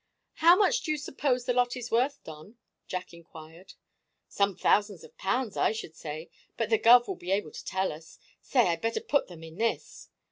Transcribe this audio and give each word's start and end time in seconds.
"How 0.37 0.55
much 0.55 0.81
do 0.81 0.89
you 0.89 0.97
suppose 0.97 1.45
the 1.45 1.53
lot 1.53 1.77
is 1.77 1.91
worth; 1.91 2.23
Don?" 2.23 2.57
Jack 2.87 3.13
inquired. 3.13 3.75
"Some 4.27 4.55
thousands 4.55 5.03
of 5.03 5.15
pounds, 5.15 5.55
I 5.55 5.73
should 5.73 5.95
say. 5.95 6.31
But 6.57 6.71
the 6.71 6.79
guv 6.79 7.07
will 7.07 7.15
be 7.17 7.29
able 7.29 7.51
to 7.51 7.63
tell 7.63 7.91
us. 7.91 8.17
Say, 8.41 8.61
I'd 8.69 8.81
better 8.81 8.99
put 9.01 9.27
them 9.27 9.43
in 9.43 9.57
this." 9.57 10.09